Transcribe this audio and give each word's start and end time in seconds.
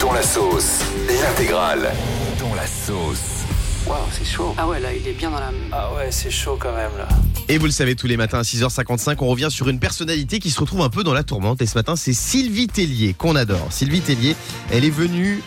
Dans 0.00 0.12
la 0.12 0.22
sauce, 0.22 0.80
l'intégrale. 1.06 1.92
Dans 2.40 2.52
la 2.56 2.66
sauce. 2.66 3.44
Waouh, 3.86 3.98
c'est 4.10 4.24
chaud. 4.24 4.54
Ah 4.58 4.66
ouais, 4.66 4.80
là, 4.80 4.92
il 4.92 5.06
est 5.06 5.12
bien 5.12 5.30
dans 5.30 5.38
la. 5.38 5.52
Ah 5.70 5.92
ouais, 5.94 6.10
c'est 6.10 6.30
chaud 6.30 6.56
quand 6.58 6.74
même 6.74 6.90
là. 6.98 7.06
Et 7.48 7.58
vous 7.58 7.66
le 7.66 7.70
savez, 7.70 7.94
tous 7.94 8.08
les 8.08 8.16
matins 8.16 8.40
à 8.40 8.42
6h55, 8.42 9.18
on 9.20 9.28
revient 9.28 9.48
sur 9.50 9.68
une 9.68 9.78
personnalité 9.78 10.40
qui 10.40 10.50
se 10.50 10.58
retrouve 10.58 10.80
un 10.80 10.88
peu 10.88 11.04
dans 11.04 11.14
la 11.14 11.22
tourmente. 11.22 11.62
Et 11.62 11.66
ce 11.66 11.78
matin, 11.78 11.94
c'est 11.94 12.12
Sylvie 12.12 12.66
Tellier, 12.66 13.14
qu'on 13.14 13.36
adore. 13.36 13.68
Sylvie 13.70 14.00
Tellier, 14.00 14.34
elle 14.72 14.84
est 14.84 14.90
venue 14.90 15.40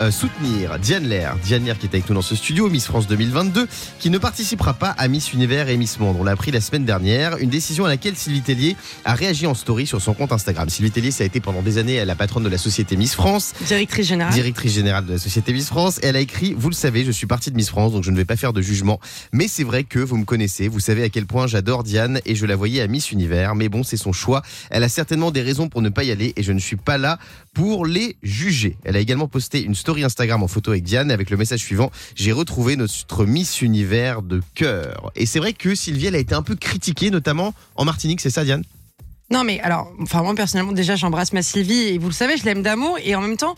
euh, 0.00 0.10
soutenir 0.10 0.78
Diane 0.78 1.04
Lair. 1.04 1.36
Diane 1.42 1.64
Lair 1.64 1.78
qui 1.78 1.86
est 1.86 1.94
avec 1.94 2.08
nous 2.08 2.14
dans 2.14 2.22
ce 2.22 2.36
studio, 2.36 2.68
Miss 2.68 2.86
France 2.86 3.06
2022, 3.06 3.66
qui 3.98 4.10
ne 4.10 4.18
participera 4.18 4.74
pas 4.74 4.90
à 4.90 5.08
Miss 5.08 5.32
Univers 5.32 5.68
et 5.68 5.76
Miss 5.76 5.98
Monde. 5.98 6.16
On 6.20 6.24
l'a 6.24 6.32
appris 6.32 6.50
la 6.50 6.60
semaine 6.60 6.84
dernière, 6.84 7.38
une 7.38 7.50
décision 7.50 7.84
à 7.84 7.88
laquelle 7.88 8.16
Sylvie 8.16 8.42
Tellier 8.42 8.76
a 9.04 9.14
réagi 9.14 9.46
en 9.46 9.54
story 9.54 9.86
sur 9.86 10.00
son 10.00 10.14
compte 10.14 10.32
Instagram. 10.32 10.68
Sylvie 10.68 10.90
Tellier, 10.90 11.10
ça 11.10 11.24
a 11.24 11.26
été 11.26 11.40
pendant 11.40 11.62
des 11.62 11.78
années 11.78 12.04
la 12.04 12.14
patronne 12.14 12.44
de 12.44 12.48
la 12.48 12.58
société 12.58 12.96
Miss 12.96 13.14
France. 13.14 13.54
Directrice 13.66 14.06
générale. 14.06 14.32
Directrice 14.32 14.72
générale 14.72 15.06
de 15.06 15.12
la 15.12 15.18
société 15.18 15.52
Miss 15.52 15.66
France. 15.66 15.98
Et 16.02 16.06
elle 16.06 16.16
a 16.16 16.20
écrit 16.20 16.54
Vous 16.56 16.68
le 16.68 16.74
savez, 16.74 17.04
je 17.04 17.10
suis 17.10 17.26
partie 17.26 17.50
de 17.50 17.56
Miss 17.56 17.68
France, 17.68 17.92
donc 17.92 18.04
je 18.04 18.10
ne 18.10 18.16
vais 18.16 18.24
pas 18.24 18.36
faire 18.36 18.52
de 18.52 18.62
jugement. 18.62 19.00
Mais 19.32 19.48
c'est 19.48 19.64
vrai 19.64 19.84
que 19.84 19.98
vous 19.98 20.16
me 20.16 20.24
connaissez, 20.24 20.68
vous 20.68 20.80
savez 20.80 21.02
à 21.02 21.08
quel 21.08 21.26
point 21.26 21.46
j'adore 21.46 21.82
Diane 21.82 22.20
et 22.24 22.36
je 22.36 22.46
la 22.46 22.54
voyais 22.54 22.80
à 22.80 22.86
Miss 22.86 23.10
Univers. 23.10 23.56
Mais 23.56 23.68
bon, 23.68 23.82
c'est 23.82 23.96
son 23.96 24.12
choix. 24.12 24.42
Elle 24.70 24.84
a 24.84 24.88
certainement 24.88 25.32
des 25.32 25.42
raisons 25.42 25.68
pour 25.68 25.82
ne 25.82 25.88
pas 25.88 26.04
y 26.04 26.12
aller 26.12 26.32
et 26.36 26.42
je 26.42 26.52
ne 26.52 26.60
suis 26.60 26.76
pas 26.76 26.98
là 26.98 27.18
pour 27.52 27.84
les 27.84 28.16
juger. 28.22 28.76
Elle 28.84 28.96
a 28.96 29.00
également 29.00 29.26
posté 29.26 29.62
une 29.62 29.74
story 29.74 29.87
Instagram 29.96 30.42
en 30.42 30.48
photo 30.48 30.70
avec 30.72 30.84
Diane 30.84 31.10
avec 31.10 31.30
le 31.30 31.36
message 31.36 31.60
suivant 31.60 31.90
J'ai 32.14 32.32
retrouvé 32.32 32.76
notre 32.76 33.24
Miss 33.24 33.62
Univers 33.62 34.22
de 34.22 34.42
cœur. 34.54 35.10
Et 35.16 35.26
c'est 35.26 35.38
vrai 35.38 35.52
que 35.52 35.74
Sylvie, 35.74 36.06
elle 36.06 36.14
a 36.14 36.18
été 36.18 36.34
un 36.34 36.42
peu 36.42 36.54
critiquée, 36.54 37.10
notamment 37.10 37.54
en 37.76 37.84
Martinique, 37.84 38.20
c'est 38.20 38.30
ça, 38.30 38.44
Diane? 38.44 38.64
Non, 39.30 39.44
mais 39.44 39.60
alors, 39.60 39.92
enfin, 40.00 40.22
moi, 40.22 40.34
personnellement, 40.34 40.72
déjà, 40.72 40.96
j'embrasse 40.96 41.32
ma 41.32 41.42
Sylvie 41.42 41.88
et 41.88 41.98
vous 41.98 42.08
le 42.08 42.14
savez, 42.14 42.36
je 42.36 42.44
l'aime 42.44 42.62
d'amour 42.62 42.98
et 43.02 43.14
en 43.14 43.20
même 43.20 43.36
temps, 43.36 43.56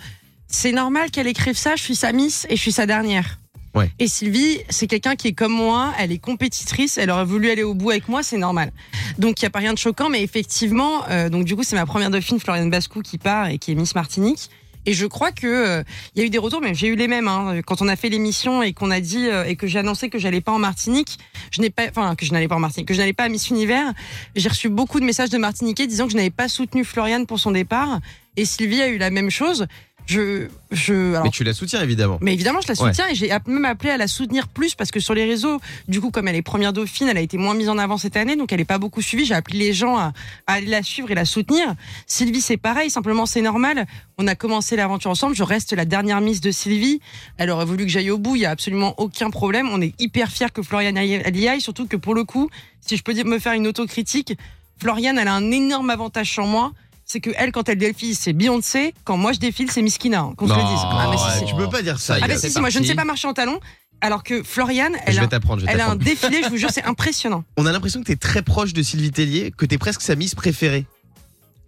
c'est 0.48 0.72
normal 0.72 1.10
qu'elle 1.10 1.28
écrive 1.28 1.56
ça. 1.56 1.76
Je 1.76 1.82
suis 1.82 1.96
sa 1.96 2.12
Miss 2.12 2.46
et 2.50 2.56
je 2.56 2.60
suis 2.60 2.72
sa 2.72 2.86
dernière. 2.86 3.38
Ouais. 3.74 3.90
Et 4.00 4.08
Sylvie, 4.08 4.58
c'est 4.68 4.88
quelqu'un 4.88 5.14
qui 5.14 5.28
est 5.28 5.32
comme 5.32 5.52
moi, 5.52 5.92
elle 5.98 6.10
est 6.10 6.18
compétitrice, 6.18 6.98
elle 6.98 7.10
aurait 7.10 7.24
voulu 7.24 7.50
aller 7.50 7.62
au 7.62 7.74
bout 7.74 7.90
avec 7.90 8.08
moi, 8.08 8.24
c'est 8.24 8.36
normal. 8.36 8.72
Donc 9.18 9.40
il 9.40 9.44
n'y 9.44 9.46
a 9.46 9.50
pas 9.50 9.60
rien 9.60 9.72
de 9.72 9.78
choquant, 9.78 10.08
mais 10.08 10.22
effectivement, 10.22 11.04
euh, 11.08 11.28
donc 11.28 11.44
du 11.44 11.54
coup 11.54 11.62
c'est 11.62 11.76
ma 11.76 11.86
première 11.86 12.10
dauphine, 12.10 12.40
Floriane 12.40 12.68
Bascou, 12.68 13.00
qui 13.00 13.16
part 13.16 13.46
et 13.46 13.58
qui 13.58 13.70
est 13.70 13.76
Miss 13.76 13.94
Martinique. 13.94 14.50
Et 14.86 14.92
je 14.94 15.06
crois 15.06 15.30
que 15.32 15.46
euh, 15.46 15.82
il 16.14 16.20
y 16.20 16.22
a 16.22 16.26
eu 16.26 16.30
des 16.30 16.38
retours, 16.38 16.60
mais 16.60 16.74
j'ai 16.74 16.88
eu 16.88 16.96
les 16.96 17.08
mêmes. 17.08 17.28
Hein. 17.28 17.60
Quand 17.66 17.82
on 17.82 17.88
a 17.88 17.96
fait 17.96 18.08
l'émission 18.08 18.62
et 18.62 18.72
qu'on 18.72 18.90
a 18.90 19.00
dit 19.00 19.28
euh, 19.28 19.44
et 19.44 19.56
que 19.56 19.66
j'ai 19.66 19.78
annoncé 19.78 20.08
que 20.08 20.18
j'allais 20.18 20.40
pas 20.40 20.52
en 20.52 20.58
Martinique, 20.58 21.18
je 21.50 21.60
n'ai 21.60 21.70
pas, 21.70 21.84
enfin 21.88 22.14
que 22.14 22.24
je 22.24 22.32
n'allais 22.32 22.48
pas 22.48 22.56
en 22.56 22.60
Martinique, 22.60 22.88
que 22.88 22.94
je 22.94 22.98
n'allais 22.98 23.12
pas 23.12 23.24
à 23.24 23.28
Miss 23.28 23.50
Univers. 23.50 23.92
J'ai 24.36 24.48
reçu 24.48 24.68
beaucoup 24.68 25.00
de 25.00 25.04
messages 25.04 25.30
de 25.30 25.38
Martiniquais 25.38 25.86
disant 25.86 26.06
que 26.06 26.12
je 26.12 26.16
n'avais 26.16 26.30
pas 26.30 26.48
soutenu 26.48 26.84
Floriane 26.84 27.26
pour 27.26 27.38
son 27.38 27.50
départ. 27.50 28.00
Et 28.36 28.44
Sylvie 28.44 28.80
a 28.80 28.88
eu 28.88 28.96
la 28.96 29.10
même 29.10 29.30
chose. 29.30 29.66
Je, 30.06 30.48
je, 30.70 31.10
alors, 31.12 31.24
Mais 31.24 31.30
tu 31.30 31.44
la 31.44 31.52
soutiens 31.52 31.82
évidemment. 31.82 32.18
mais 32.20 32.32
évidemment, 32.32 32.60
je 32.60 32.68
la 32.68 32.74
soutiens 32.74 33.08
et 33.08 33.14
j'ai 33.14 33.30
même 33.46 33.64
appelé 33.64 33.90
à 33.90 33.96
la 33.96 34.08
soutenir 34.08 34.48
plus 34.48 34.74
parce 34.74 34.90
que 34.90 34.98
sur 35.00 35.14
les 35.14 35.24
réseaux, 35.24 35.60
du 35.88 36.00
coup, 36.00 36.10
comme 36.10 36.26
elle 36.28 36.36
est 36.36 36.42
première 36.42 36.72
dauphine, 36.72 37.08
elle 37.08 37.16
a 37.16 37.20
été 37.20 37.36
moins 37.36 37.54
mise 37.54 37.68
en 37.68 37.78
avant 37.78 37.96
cette 37.98 38.16
année, 38.16 38.36
donc 38.36 38.52
elle 38.52 38.58
n'est 38.58 38.64
pas 38.64 38.78
beaucoup 38.78 39.02
suivie. 39.02 39.24
J'ai 39.24 39.34
appelé 39.34 39.58
les 39.58 39.72
gens 39.72 39.96
à, 39.96 40.12
à 40.46 40.54
aller 40.54 40.66
la 40.66 40.82
suivre 40.82 41.10
et 41.10 41.14
la 41.14 41.24
soutenir. 41.24 41.74
Sylvie, 42.06 42.40
c'est 42.40 42.56
pareil, 42.56 42.90
simplement 42.90 43.26
c'est 43.26 43.42
normal. 43.42 43.86
On 44.18 44.26
a 44.26 44.34
commencé 44.34 44.76
l'aventure 44.76 45.10
ensemble. 45.10 45.34
Je 45.36 45.42
reste 45.44 45.72
la 45.72 45.84
dernière 45.84 46.20
Miss 46.20 46.40
de 46.40 46.50
Sylvie. 46.50 47.00
Elle 47.38 47.50
aurait 47.50 47.64
voulu 47.64 47.84
que 47.84 47.90
j'aille 47.90 48.10
au 48.10 48.18
bout. 48.18 48.36
Il 48.36 48.42
y 48.42 48.46
a 48.46 48.50
absolument 48.50 48.94
aucun 48.98 49.30
problème. 49.30 49.68
On 49.70 49.80
est 49.80 49.94
hyper 50.00 50.30
fiers 50.30 50.50
que 50.52 50.62
Floriane 50.62 50.96
y 50.96 51.48
aille, 51.48 51.60
surtout 51.60 51.86
que 51.86 51.96
pour 51.96 52.14
le 52.14 52.24
coup, 52.24 52.50
si 52.80 52.96
je 52.96 53.02
peux 53.02 53.14
me 53.24 53.38
faire 53.38 53.52
une 53.52 53.66
autocritique, 53.66 54.36
Floriane, 54.80 55.18
elle 55.18 55.28
a 55.28 55.34
un 55.34 55.50
énorme 55.50 55.90
avantage 55.90 56.30
sur 56.30 56.46
moi. 56.46 56.72
C'est 57.12 57.18
que 57.18 57.30
elle, 57.36 57.50
quand 57.50 57.68
elle 57.68 57.78
défile, 57.78 58.14
c'est 58.14 58.32
Beyoncé. 58.32 58.94
Quand 59.02 59.16
moi 59.16 59.32
je 59.32 59.40
défile, 59.40 59.68
c'est 59.68 59.82
Miskina. 59.82 60.20
hein, 60.20 60.34
qu'on 60.36 60.46
se 60.46 60.52
le 60.52 60.60
dise. 60.60 60.80
Ah, 60.84 61.08
mais 61.10 61.16
si, 61.16 61.38
si. 61.40 61.44
tu 61.44 61.56
peux 61.56 61.68
pas 61.68 61.82
dire 61.82 61.98
ça. 61.98 62.18
Ah 62.22 62.28
bah 62.28 62.38
si, 62.38 62.48
si, 62.48 62.60
moi 62.60 62.70
je 62.70 62.78
ne 62.78 62.84
sais 62.84 62.94
pas 62.94 63.04
marcher 63.04 63.26
en 63.26 63.34
talons. 63.34 63.58
Alors 64.00 64.22
que 64.22 64.44
Floriane, 64.44 64.94
elle, 65.06 65.18
a, 65.18 65.28
elle 65.66 65.80
un 65.80 65.96
défilé, 65.96 66.40
je 66.44 66.48
vous 66.50 66.56
jure, 66.56 66.70
c'est 66.70 66.84
impressionnant. 66.84 67.42
On 67.56 67.66
a 67.66 67.72
l'impression 67.72 67.98
que 67.98 68.06
tu 68.06 68.12
es 68.12 68.16
très 68.16 68.42
proche 68.42 68.74
de 68.74 68.82
Sylvie 68.84 69.10
Tellier, 69.10 69.50
que 69.50 69.66
tu 69.66 69.74
es 69.74 69.78
presque 69.78 70.02
sa 70.02 70.14
Miss 70.14 70.36
préférée. 70.36 70.86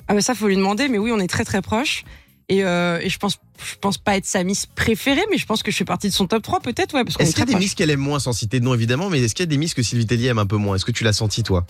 Ah 0.06 0.14
bah 0.14 0.20
ça, 0.20 0.36
faut 0.36 0.46
lui 0.46 0.54
demander, 0.54 0.88
mais 0.88 0.98
oui, 0.98 1.10
on 1.12 1.18
est 1.18 1.26
très 1.26 1.44
très 1.44 1.60
proches. 1.60 2.04
Et, 2.48 2.62
euh, 2.62 3.00
et 3.02 3.08
je 3.08 3.18
pense, 3.18 3.40
je 3.58 3.74
pense 3.80 3.98
pas 3.98 4.16
être 4.16 4.26
sa 4.26 4.44
Miss 4.44 4.66
préférée, 4.66 5.24
mais 5.32 5.38
je 5.38 5.46
pense 5.46 5.64
que 5.64 5.72
je 5.72 5.76
fais 5.76 5.84
partie 5.84 6.08
de 6.08 6.14
son 6.14 6.28
top 6.28 6.44
3 6.44 6.60
peut-être, 6.60 6.94
ouais, 6.94 7.02
parce 7.02 7.16
qu'on 7.16 7.24
est 7.24 7.26
Est-ce 7.26 7.34
qu'il 7.34 7.40
y 7.40 7.42
a 7.42 7.46
des 7.46 7.52
proches. 7.54 7.62
Miss 7.64 7.74
qu'elle 7.74 7.90
aime 7.90 7.98
moins, 7.98 8.20
sans 8.20 8.32
citer 8.32 8.60
de 8.60 8.64
nom 8.64 8.74
évidemment, 8.74 9.10
mais 9.10 9.20
est-ce 9.20 9.34
qu'il 9.34 9.42
y 9.42 9.48
a 9.48 9.50
des 9.50 9.58
Miss 9.58 9.74
que 9.74 9.82
Sylvie 9.82 10.06
Tellier 10.06 10.28
aime 10.28 10.38
un 10.38 10.46
peu 10.46 10.56
moins? 10.56 10.76
Est-ce 10.76 10.84
que 10.84 10.92
tu 10.92 11.02
l'as 11.02 11.12
senti 11.12 11.42
toi? 11.42 11.66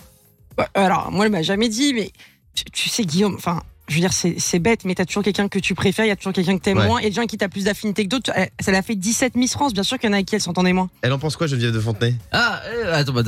Alors, 0.75 1.11
moi, 1.11 1.25
elle 1.25 1.31
m'a 1.31 1.41
jamais 1.41 1.67
dit, 1.67 1.95
mais 1.95 2.11
tu, 2.55 2.63
tu 2.65 2.89
sais, 2.89 3.03
Guillaume, 3.05 3.35
enfin, 3.35 3.61
je 3.89 3.95
veux 3.95 3.99
dire, 4.01 4.13
c'est 4.13 4.59
bête, 4.59 4.85
mais 4.85 4.95
t'as 4.95 5.05
toujours 5.05 5.23
quelqu'un 5.23 5.49
que 5.49 5.59
tu 5.59 5.75
préfères, 5.75 6.05
il 6.05 6.07
y 6.07 6.11
a 6.11 6.15
toujours 6.15 6.31
quelqu'un 6.33 6.57
que 6.57 6.63
t'aimes 6.63 6.77
Ouais. 6.77 6.87
moins, 6.87 6.99
et 6.99 7.09
des 7.09 7.15
gens 7.15 7.25
qui 7.25 7.37
t'as 7.37 7.49
plus 7.49 7.65
d'affinité 7.65 8.03
que 8.05 8.09
d'autres. 8.09 8.31
Ça 8.61 8.71
l'a 8.71 8.81
fait 8.81 8.95
17 8.95 9.35
Miss 9.35 9.51
France, 9.53 9.73
bien 9.73 9.83
sûr 9.83 9.97
qu'il 9.99 10.07
y 10.07 10.09
en 10.09 10.13
a 10.13 10.17
avec 10.17 10.27
qui 10.27 10.35
elle 10.35 10.41
s'entendait 10.41 10.71
moins. 10.73 10.89
Elle 11.01 11.11
en 11.11 11.19
pense 11.19 11.35
quoi, 11.35 11.47
Geneviève 11.47 11.73
de 11.73 11.79
Fontenay? 11.79 12.15
Ah, 12.31 12.61
euh, 12.65 12.93
attends, 12.95 13.11
bah, 13.13 13.21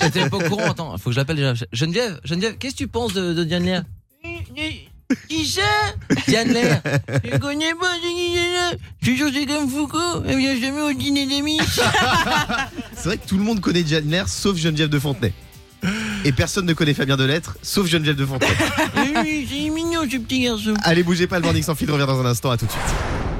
j'étais 0.00 0.28
pas 0.28 0.36
au 0.36 0.40
courant. 0.40 0.70
Attends, 0.70 0.98
faut 0.98 1.10
que 1.10 1.14
je 1.14 1.16
l'appelle 1.20 1.36
déjà. 1.36 1.54
Geneviève, 1.72 2.20
Geneviève, 2.24 2.56
qu'est-ce 2.58 2.74
que 2.74 2.78
tu 2.78 2.88
penses 2.88 3.14
de, 3.14 3.32
de 3.32 3.44
Diane 3.44 3.64
Lair 3.64 3.82
Qui 5.26 5.46
ça 5.46 5.62
Diane 6.26 6.52
Lair. 6.52 6.82
Je 7.24 7.38
connais 7.38 7.72
pas 7.74 7.94
c'est 8.02 8.12
qui 8.12 9.06
suis 9.10 9.16
sûr 9.16 9.28
que 9.28 9.32
c'est 9.34 9.46
comme 9.46 9.68
Foucault? 9.70 10.22
Elle 10.28 10.36
vient 10.36 10.60
jamais 10.60 10.82
au 10.82 10.92
dîner 10.92 11.26
des 11.26 11.40
Miss. 11.40 11.62
C'est 12.94 13.04
vrai 13.08 13.16
que 13.16 13.26
tout 13.26 13.38
le 13.38 13.42
monde 13.44 13.60
connaît 13.60 13.82
Diane 13.84 14.10
Lair, 14.10 14.28
sauf 14.28 14.56
Geneviève 14.58 14.90
de 14.90 14.98
Fontenay. 14.98 15.32
Et 16.24 16.32
personne 16.32 16.66
ne 16.66 16.72
connaît 16.72 16.94
Fabien 16.94 17.16
Delettre, 17.16 17.56
sauf 17.62 17.86
Geneviève 17.86 18.16
de 18.16 18.26
Fontenay. 18.26 18.50
Oui, 19.24 19.46
c'est 19.50 19.70
mignon 19.70 20.02
ce 20.10 20.16
petit 20.18 20.40
garçon. 20.40 20.74
Allez, 20.84 21.02
bougez 21.02 21.26
pas, 21.26 21.38
le 21.38 21.44
Morning 21.44 21.62
sans 21.62 21.74
fil 21.74 21.90
revient 21.90 22.06
dans 22.06 22.20
un 22.20 22.26
instant, 22.26 22.50
à 22.50 22.56
tout 22.56 22.66
de 22.66 22.70
suite. 22.70 22.82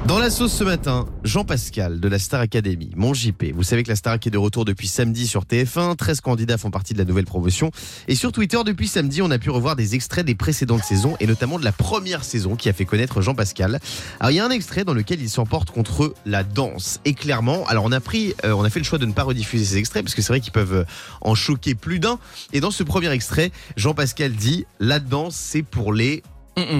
Dans 0.09 0.17
la 0.17 0.31
sauce 0.31 0.53
ce 0.53 0.63
matin, 0.63 1.05
Jean 1.23 1.43
Pascal 1.43 1.99
de 1.99 2.07
la 2.07 2.17
Star 2.17 2.41
Academy, 2.41 2.89
mon 2.95 3.13
JP. 3.13 3.53
Vous 3.53 3.61
savez 3.61 3.83
que 3.83 3.89
la 3.89 3.95
Star 3.95 4.15
est 4.15 4.29
de 4.31 4.39
retour 4.39 4.65
depuis 4.65 4.87
samedi 4.87 5.27
sur 5.27 5.43
TF1. 5.43 5.97
13 5.97 6.21
candidats 6.21 6.57
font 6.57 6.71
partie 6.71 6.93
de 6.93 6.97
la 6.97 7.05
nouvelle 7.05 7.25
promotion. 7.25 7.69
Et 8.07 8.15
sur 8.15 8.31
Twitter, 8.31 8.57
depuis 8.65 8.87
samedi, 8.87 9.21
on 9.21 9.29
a 9.29 9.37
pu 9.37 9.51
revoir 9.51 9.75
des 9.75 9.93
extraits 9.93 10.25
des 10.25 10.33
précédentes 10.33 10.83
saisons 10.83 11.15
et 11.19 11.27
notamment 11.27 11.59
de 11.59 11.63
la 11.63 11.71
première 11.71 12.23
saison 12.23 12.55
qui 12.55 12.69
a 12.69 12.73
fait 12.73 12.85
connaître 12.85 13.21
Jean 13.21 13.35
Pascal. 13.35 13.79
Alors, 14.19 14.31
il 14.31 14.33
y 14.33 14.39
a 14.39 14.45
un 14.47 14.49
extrait 14.49 14.83
dans 14.83 14.95
lequel 14.95 15.21
il 15.21 15.29
s'emporte 15.29 15.69
contre 15.69 16.15
la 16.25 16.43
danse. 16.43 16.99
Et 17.05 17.13
clairement, 17.13 17.63
alors 17.67 17.83
on 17.85 17.91
a 17.91 17.99
pris, 17.99 18.33
euh, 18.45 18.53
on 18.53 18.63
a 18.63 18.71
fait 18.71 18.79
le 18.79 18.85
choix 18.85 18.97
de 18.97 19.05
ne 19.05 19.13
pas 19.13 19.21
rediffuser 19.21 19.63
ces 19.63 19.77
extraits 19.77 20.03
parce 20.03 20.15
que 20.15 20.23
c'est 20.23 20.33
vrai 20.33 20.39
qu'ils 20.39 20.53
peuvent 20.53 20.73
euh, 20.73 20.85
en 21.21 21.35
choquer 21.35 21.75
plus 21.75 21.99
d'un. 21.99 22.17
Et 22.51 22.61
dans 22.61 22.71
ce 22.71 22.81
premier 22.81 23.11
extrait, 23.11 23.51
Jean 23.77 23.93
Pascal 23.93 24.31
dit 24.31 24.65
La 24.79 24.99
danse, 24.99 25.35
c'est 25.35 25.61
pour 25.61 25.93
les 25.93 26.23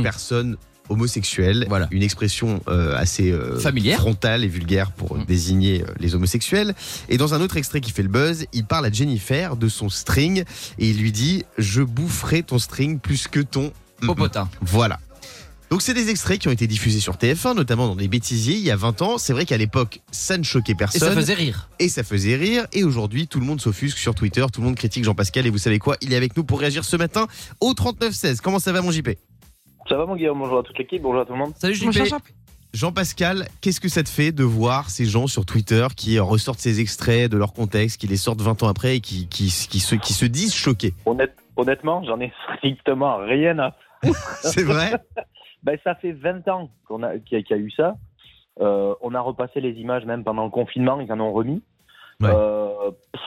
personnes 0.01 0.57
homosexuelles. 0.89 1.65
Voilà. 1.69 1.87
Une 1.91 2.03
expression 2.03 2.61
euh, 2.67 2.95
assez 2.97 3.31
euh, 3.31 3.59
Familière. 3.59 3.99
frontale 3.99 4.43
et 4.43 4.47
vulgaire 4.47 4.91
pour 4.91 5.17
Mm. 5.17 5.25
désigner 5.25 5.81
euh, 5.81 5.93
les 5.99 6.15
homosexuels. 6.15 6.73
Et 7.09 7.17
dans 7.17 7.33
un 7.33 7.41
autre 7.41 7.57
extrait 7.57 7.81
qui 7.81 7.91
fait 7.91 8.03
le 8.03 8.09
buzz, 8.09 8.45
il 8.53 8.65
parle 8.65 8.85
à 8.85 8.91
Jennifer 8.91 9.55
de 9.55 9.67
son 9.69 9.89
string 9.89 10.43
et 10.77 10.89
il 10.89 10.97
lui 10.99 11.11
dit 11.11 11.45
Je 11.57 11.81
boufferai 11.81 12.43
ton 12.43 12.59
string 12.59 12.99
plus 12.99 13.27
que 13.27 13.39
ton. 13.39 13.71
Popotin. 14.01 14.49
Voilà. 14.61 14.99
Donc 15.69 15.83
c'est 15.83 15.93
des 15.93 16.09
extraits 16.09 16.39
qui 16.39 16.47
ont 16.47 16.51
été 16.51 16.65
diffusés 16.65 16.99
sur 16.99 17.15
TF1, 17.17 17.53
notamment 17.55 17.87
dans 17.87 17.95
des 17.95 18.07
bêtisiers 18.07 18.55
il 18.55 18.63
y 18.63 18.71
a 18.71 18.75
20 18.75 19.03
ans. 19.03 19.17
C'est 19.19 19.33
vrai 19.33 19.45
qu'à 19.45 19.57
l'époque, 19.57 19.99
ça 20.09 20.35
ne 20.37 20.43
choquait 20.43 20.71
Et 20.71 20.75
personne 20.75 21.09
ça 21.09 21.13
faisait 21.13 21.35
rire. 21.35 21.69
et 21.77 21.89
ça 21.89 22.03
faisait 22.03 22.35
rire. 22.35 22.65
Et 22.73 22.83
aujourd'hui, 22.83 23.27
tout 23.27 23.39
le 23.39 23.45
monde 23.45 23.61
s'offusque 23.61 23.99
sur 23.99 24.15
Twitter, 24.15 24.43
tout 24.51 24.61
le 24.61 24.65
monde 24.67 24.75
critique 24.75 25.03
Jean-Pascal. 25.03 25.45
Et 25.45 25.51
vous 25.51 25.59
savez 25.59 25.77
quoi? 25.77 25.95
Il 26.01 26.11
est 26.11 26.15
avec 26.15 26.35
nous 26.35 26.43
pour 26.43 26.59
réagir 26.59 26.83
ce 26.85 26.95
matin 26.95 27.27
au 27.59 27.73
39-16. 27.73 28.37
Comment 28.41 28.57
ça 28.57 28.71
va, 28.71 28.81
mon 28.81 28.89
JP 28.91 29.09
Ça 29.89 29.97
va 29.97 30.05
mon 30.05 30.15
Guillaume, 30.15 30.37
bonjour 30.39 30.59
à 30.59 30.63
toute 30.63 30.77
l'équipe, 30.77 31.01
bonjour 31.01 31.21
à 31.21 31.25
tout 31.25 31.33
le 31.33 31.39
monde. 31.39 31.53
Salut 31.55 31.73
JP. 31.73 31.89
Jean-Pascal, 32.73 33.47
qu'est-ce 33.61 33.81
que 33.81 33.89
ça 33.89 34.03
te 34.03 34.09
fait 34.09 34.31
de 34.31 34.43
voir 34.43 34.91
ces 34.91 35.05
gens 35.05 35.25
sur 35.25 35.43
Twitter 35.45 35.87
qui 35.97 36.19
ressortent 36.19 36.59
ces 36.59 36.79
extraits 36.79 37.31
de 37.31 37.37
leur 37.37 37.53
contexte, 37.53 37.99
qui 37.99 38.05
les 38.05 38.17
sortent 38.17 38.41
20 38.41 38.61
ans 38.61 38.67
après 38.67 38.97
et 38.97 38.99
qui, 38.99 39.27
qui, 39.27 39.45
qui, 39.45 39.79
se, 39.79 39.95
qui 39.95 40.13
se 40.13 40.25
disent 40.25 40.53
choqués? 40.53 40.93
Honnête, 41.07 41.35
honnêtement, 41.55 42.03
j'en 42.03 42.19
ai 42.19 42.31
strictement 42.57 43.17
rien 43.17 43.57
à... 43.57 43.75
C'est 44.41 44.63
vrai? 44.63 44.91
Ben, 45.61 45.77
ça 45.83 45.93
fait 45.95 46.13
20 46.13 46.47
ans 46.47 46.69
qu'on 46.87 47.03
a, 47.03 47.17
qu'il 47.17 47.37
y, 47.37 47.41
a- 47.41 47.43
qu'il 47.43 47.57
y 47.57 47.59
a 47.59 47.61
eu 47.61 47.69
ça. 47.71 47.95
Euh, 48.61 48.93
on 49.01 49.13
a 49.13 49.19
repassé 49.19 49.59
les 49.59 49.73
images 49.73 50.05
même 50.05 50.23
pendant 50.23 50.45
le 50.45 50.49
confinement, 50.49 51.01
ils 51.01 51.11
en 51.11 51.19
ont 51.19 51.33
remis. 51.33 51.61
Ouais. 52.21 52.29
Euh, 52.33 52.91
pff, 53.11 53.21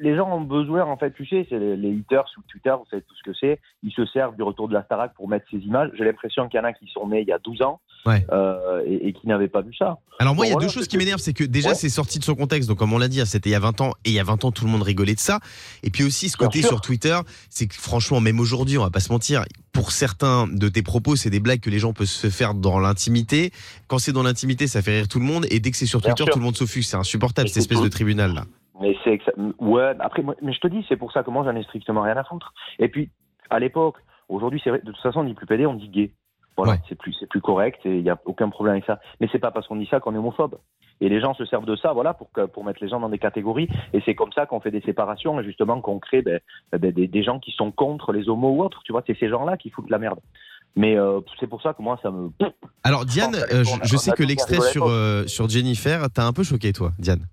les 0.00 0.16
gens 0.16 0.30
ont 0.34 0.40
besoin, 0.40 0.84
en 0.84 0.96
fait, 0.96 1.12
tu 1.12 1.26
sais, 1.26 1.46
c'est 1.50 1.58
les, 1.58 1.76
les 1.76 1.90
haters 1.98 2.26
sur 2.28 2.42
Twitter, 2.50 2.70
vous 2.70 2.86
savez 2.90 3.02
tout 3.02 3.14
ce 3.14 3.22
que 3.30 3.36
c'est. 3.38 3.60
Ils 3.82 3.92
se 3.92 4.06
servent 4.06 4.34
du 4.36 4.42
retour 4.42 4.68
de 4.68 4.74
la 4.74 4.82
Starac 4.84 5.12
pour 5.14 5.28
mettre 5.28 5.44
ces 5.50 5.58
images. 5.58 5.90
J'ai 5.98 6.04
l'impression 6.04 6.48
qu'il 6.48 6.58
y 6.58 6.60
en 6.60 6.64
a 6.64 6.72
qui 6.72 6.86
sont 6.92 7.06
nés 7.08 7.20
il 7.20 7.28
y 7.28 7.32
a 7.32 7.38
12 7.38 7.62
ans 7.62 7.80
Ouais. 8.06 8.24
euh, 8.32 8.82
et, 8.86 9.08
et 9.08 9.12
qui 9.12 9.26
n'avaient 9.26 9.48
pas 9.48 9.62
vu 9.62 9.74
ça. 9.74 9.98
Alors 10.20 10.34
moi, 10.34 10.46
il 10.46 10.50
y 10.50 10.52
a 10.52 10.58
deux 10.58 10.68
choses 10.68 10.86
qui 10.86 10.96
m'énervent, 10.96 11.20
c'est 11.20 11.32
que 11.32 11.42
déjà 11.44 11.70
Ouais. 11.70 11.74
c'est 11.74 11.88
sorti 11.88 12.18
de 12.20 12.24
son 12.24 12.34
contexte, 12.36 12.68
donc 12.68 12.78
comme 12.78 12.92
on 12.92 12.98
l'a 12.98 13.08
dit, 13.08 13.20
hein, 13.20 13.24
c'était 13.26 13.50
il 13.50 13.52
y 13.52 13.56
a 13.56 13.60
20 13.60 13.80
ans, 13.80 13.90
et 14.04 14.10
il 14.10 14.12
y 14.12 14.20
a 14.20 14.24
20 14.24 14.44
ans 14.44 14.52
tout 14.52 14.64
le 14.64 14.70
monde 14.70 14.82
rigolait 14.82 15.14
de 15.14 15.20
ça. 15.20 15.40
Et 15.82 15.90
puis 15.90 16.04
aussi 16.04 16.28
ce 16.28 16.36
côté 16.36 16.62
sur 16.62 16.80
Twitter, 16.80 17.18
c'est 17.50 17.66
que 17.66 17.74
franchement, 17.74 18.20
même 18.20 18.38
aujourd'hui, 18.40 18.78
on 18.78 18.82
va 18.84 18.90
pas 18.90 19.00
se 19.00 19.12
mentir, 19.12 19.44
pour 19.72 19.90
certains 19.92 20.46
de 20.46 20.68
tes 20.68 20.82
propos, 20.82 21.16
c'est 21.16 21.30
des 21.30 21.40
blagues 21.40 21.60
que 21.60 21.68
les 21.70 21.78
gens 21.80 21.92
peuvent 21.92 22.06
se 22.06 22.30
faire 22.30 22.54
dans 22.54 22.78
l'intimité. 22.78 23.50
Quand 23.88 23.98
c'est 23.98 24.12
dans 24.12 24.22
l'intimité, 24.22 24.68
ça 24.68 24.80
fait 24.82 24.98
rire 24.98 25.08
tout 25.08 25.18
le 25.18 25.24
monde, 25.26 25.44
et 25.50 25.58
dès 25.60 25.70
que 25.70 25.76
c'est 25.76 25.86
sur 25.86 26.00
Twitter, 26.00 26.24
tout 26.30 26.38
le 26.38 26.44
monde 26.44 26.56
s'offusque. 26.56 26.88
C'est 26.90 26.96
insupportable 26.96 27.48
Et 27.48 27.50
cette 27.50 27.58
espèce 27.62 27.82
de 27.82 27.88
tribunal 27.88 28.32
là. 28.34 28.44
Mais 28.80 28.94
c'est 29.04 29.20
ouais. 29.58 29.92
Après, 30.00 30.22
moi- 30.22 30.34
mais 30.42 30.52
je 30.52 30.60
te 30.60 30.68
dis, 30.68 30.84
c'est 30.88 30.96
pour 30.96 31.12
ça 31.12 31.22
que 31.22 31.30
moi 31.30 31.44
j'en 31.44 31.56
ai 31.56 31.62
strictement 31.62 32.02
rien 32.02 32.16
à 32.16 32.24
foutre. 32.24 32.52
Et 32.78 32.88
puis, 32.88 33.10
à 33.50 33.58
l'époque, 33.58 33.96
aujourd'hui, 34.28 34.60
c'est 34.62 34.70
vrai. 34.70 34.80
De 34.80 34.92
toute 34.92 35.00
façon, 35.00 35.20
on 35.20 35.24
dit 35.24 35.34
plus 35.34 35.46
PD, 35.46 35.66
on 35.66 35.74
dit 35.74 35.88
gay. 35.88 36.12
Voilà, 36.56 36.72
Ouais. 36.72 36.78
c'est 36.88 36.94
plus 36.94 37.14
c'est 37.20 37.28
plus 37.28 37.42
correct 37.42 37.80
et 37.84 37.98
il 37.98 38.02
y 38.04 38.08
a 38.08 38.18
aucun 38.24 38.48
problème 38.48 38.72
avec 38.76 38.86
ça. 38.86 38.98
Mais 39.20 39.28
c'est 39.30 39.38
pas 39.38 39.50
parce 39.50 39.66
qu'on 39.66 39.76
dit 39.76 39.86
ça 39.90 40.00
qu'on 40.00 40.14
est 40.14 40.18
homophobe. 40.18 40.56
Et 41.02 41.10
les 41.10 41.20
gens 41.20 41.34
se 41.34 41.44
servent 41.44 41.66
de 41.66 41.76
ça, 41.76 41.92
voilà, 41.92 42.14
pour 42.14 42.32
que, 42.32 42.46
pour 42.46 42.64
mettre 42.64 42.82
les 42.82 42.88
gens 42.88 42.98
dans 42.98 43.10
des 43.10 43.18
catégories. 43.18 43.68
Et 43.92 44.00
c'est 44.06 44.14
comme 44.14 44.32
ça 44.32 44.46
qu'on 44.46 44.60
fait 44.60 44.70
des 44.70 44.80
séparations 44.80 45.38
et 45.38 45.44
justement 45.44 45.82
qu'on 45.82 45.98
crée 45.98 46.22
ben, 46.22 46.40
ben, 46.72 46.90
des, 46.90 47.06
des 47.06 47.22
gens 47.22 47.38
qui 47.40 47.52
sont 47.52 47.70
contre 47.70 48.12
les 48.12 48.30
homos 48.30 48.52
ou 48.56 48.62
autres. 48.62 48.80
Tu 48.84 48.92
vois, 48.92 49.02
c'est 49.06 49.18
ces 49.18 49.28
gens-là 49.28 49.58
qui 49.58 49.68
foutent 49.68 49.90
la 49.90 49.98
merde. 49.98 50.18
Mais 50.74 50.96
euh, 50.98 51.20
c'est 51.38 51.46
pour 51.46 51.60
ça 51.60 51.74
que 51.74 51.82
moi 51.82 51.98
ça 52.02 52.10
me. 52.10 52.30
Alors 52.84 53.04
Diane, 53.04 53.34
euh, 53.34 53.62
je, 53.64 53.94
on 53.94 53.98
sais 53.98 54.12
que 54.12 54.22
l'extrait 54.22 54.60
sur, 54.62 54.86
euh, 54.86 55.26
sur 55.26 55.48
Jennifer 55.50 56.10
t'a 56.10 56.26
un 56.26 56.32
peu 56.32 56.42
choqué 56.42 56.72
toi, 56.72 56.92
Diane. 56.98 57.26